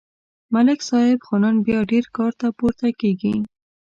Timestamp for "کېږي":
2.99-3.35